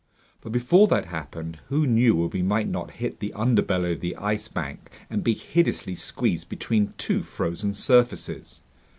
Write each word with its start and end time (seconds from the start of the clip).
But 0.41 0.51
before 0.51 0.87
that 0.87 1.05
happened, 1.09 1.59
who 1.67 1.85
knew 1.85 2.25
if 2.25 2.33
we 2.33 2.41
might 2.41 2.67
not 2.67 2.93
hit 2.95 3.19
the 3.19 3.31
underbelly 3.35 3.93
of 3.93 4.01
the 4.01 4.15
Ice 4.15 4.47
Bank 4.47 4.89
and 5.11 5.23
be 5.23 5.35
hideously 5.35 5.93
squeezed 5.93 6.49
between 6.49 6.95
two 6.97 7.21
frozen 7.21 7.71
surfaces? 7.71 8.61